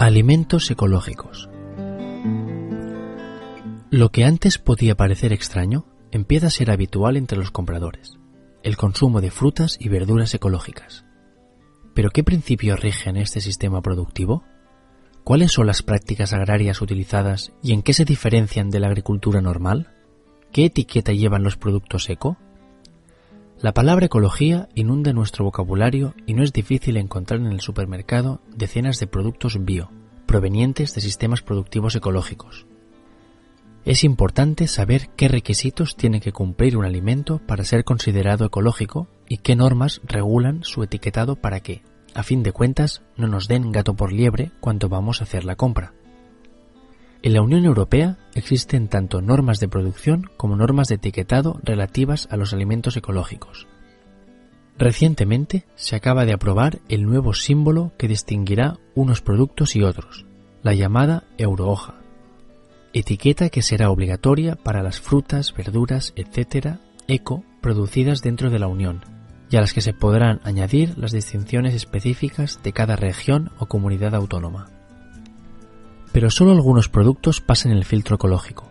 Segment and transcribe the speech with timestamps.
[0.00, 1.50] Alimentos ecológicos.
[3.90, 8.18] Lo que antes podía parecer extraño empieza a ser habitual entre los compradores,
[8.62, 11.04] el consumo de frutas y verduras ecológicas.
[11.92, 14.42] ¿Pero qué principios rigen este sistema productivo?
[15.22, 19.90] ¿Cuáles son las prácticas agrarias utilizadas y en qué se diferencian de la agricultura normal?
[20.50, 22.38] ¿Qué etiqueta llevan los productos eco?
[23.62, 28.98] La palabra ecología inunda nuestro vocabulario y no es difícil encontrar en el supermercado decenas
[29.00, 29.90] de productos bio,
[30.30, 32.64] provenientes de sistemas productivos ecológicos.
[33.84, 39.38] Es importante saber qué requisitos tiene que cumplir un alimento para ser considerado ecológico y
[39.38, 41.82] qué normas regulan su etiquetado para que,
[42.14, 45.56] a fin de cuentas, no nos den gato por liebre cuando vamos a hacer la
[45.56, 45.94] compra.
[47.22, 52.36] En la Unión Europea existen tanto normas de producción como normas de etiquetado relativas a
[52.36, 53.66] los alimentos ecológicos.
[54.80, 60.24] Recientemente se acaba de aprobar el nuevo símbolo que distinguirá unos productos y otros,
[60.62, 61.94] la llamada Eurohoja,
[62.92, 66.76] etiqueta que será obligatoria para las frutas, verduras, etc.,
[67.08, 69.04] eco, producidas dentro de la Unión,
[69.50, 74.14] y a las que se podrán añadir las distinciones específicas de cada región o comunidad
[74.14, 74.68] autónoma
[76.12, 78.68] pero solo algunos productos pasan el filtro ecológico.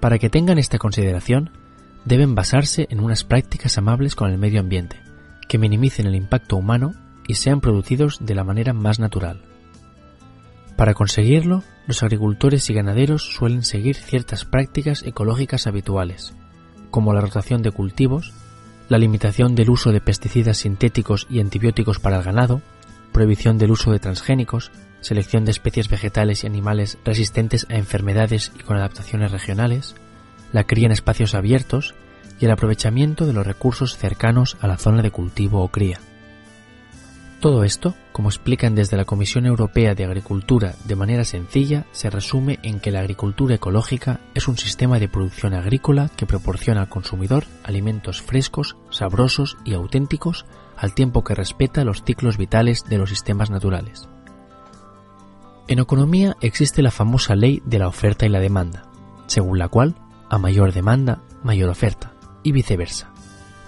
[0.00, 1.50] Para que tengan esta consideración,
[2.04, 5.00] deben basarse en unas prácticas amables con el medio ambiente,
[5.48, 6.94] que minimicen el impacto humano
[7.26, 9.42] y sean producidos de la manera más natural.
[10.76, 16.34] Para conseguirlo, los agricultores y ganaderos suelen seguir ciertas prácticas ecológicas habituales,
[16.90, 18.32] como la rotación de cultivos,
[18.88, 22.60] la limitación del uso de pesticidas sintéticos y antibióticos para el ganado,
[23.12, 28.62] prohibición del uso de transgénicos, selección de especies vegetales y animales resistentes a enfermedades y
[28.62, 29.94] con adaptaciones regionales,
[30.52, 31.94] la cría en espacios abiertos
[32.40, 36.00] y el aprovechamiento de los recursos cercanos a la zona de cultivo o cría.
[37.44, 42.58] Todo esto, como explican desde la Comisión Europea de Agricultura de manera sencilla, se resume
[42.62, 47.44] en que la agricultura ecológica es un sistema de producción agrícola que proporciona al consumidor
[47.62, 50.46] alimentos frescos, sabrosos y auténticos
[50.78, 54.08] al tiempo que respeta los ciclos vitales de los sistemas naturales.
[55.68, 58.88] En economía existe la famosa ley de la oferta y la demanda,
[59.26, 59.96] según la cual,
[60.30, 63.12] a mayor demanda, mayor oferta, y viceversa,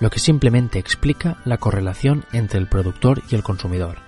[0.00, 3.98] lo que simplemente explica la correlación entre el productor y el consumidor.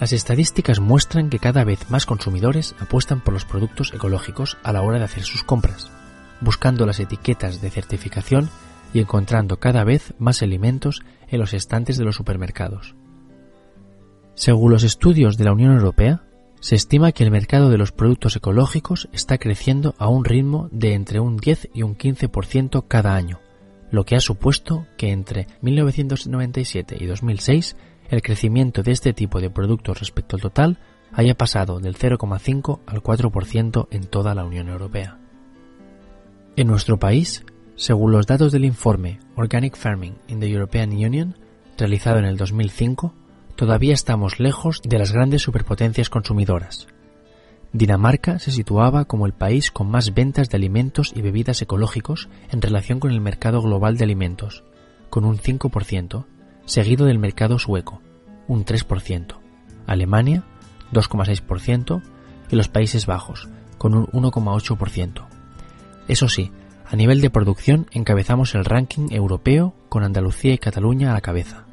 [0.00, 4.80] Las estadísticas muestran que cada vez más consumidores apuestan por los productos ecológicos a la
[4.80, 5.90] hora de hacer sus compras,
[6.40, 8.48] buscando las etiquetas de certificación
[8.94, 12.94] y encontrando cada vez más alimentos en los estantes de los supermercados.
[14.34, 16.22] Según los estudios de la Unión Europea,
[16.60, 20.94] se estima que el mercado de los productos ecológicos está creciendo a un ritmo de
[20.94, 23.40] entre un 10 y un 15% cada año,
[23.90, 27.76] lo que ha supuesto que entre 1997 y 2006
[28.10, 30.78] el crecimiento de este tipo de productos respecto al total
[31.12, 35.18] haya pasado del 0,5 al 4% en toda la Unión Europea.
[36.56, 41.36] En nuestro país, según los datos del informe Organic Farming in the European Union,
[41.78, 43.14] realizado en el 2005,
[43.56, 46.88] todavía estamos lejos de las grandes superpotencias consumidoras.
[47.72, 52.60] Dinamarca se situaba como el país con más ventas de alimentos y bebidas ecológicos en
[52.60, 54.64] relación con el mercado global de alimentos,
[55.08, 56.24] con un 5%,
[56.64, 58.02] seguido del mercado sueco,
[58.48, 59.36] un 3%,
[59.86, 60.44] Alemania,
[60.92, 62.02] 2,6%
[62.50, 63.48] y los Países Bajos,
[63.78, 65.26] con un 1,8%.
[66.08, 66.50] Eso sí,
[66.84, 71.66] a nivel de producción encabezamos el ranking europeo con Andalucía y Cataluña a la cabeza.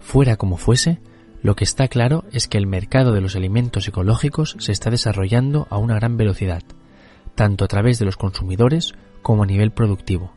[0.00, 1.00] Fuera como fuese,
[1.42, 5.66] lo que está claro es que el mercado de los alimentos ecológicos se está desarrollando
[5.70, 6.62] a una gran velocidad,
[7.34, 8.92] tanto a través de los consumidores
[9.22, 10.32] como a nivel productivo,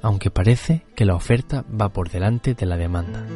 [0.00, 3.26] aunque parece que la oferta va por delante de la demanda.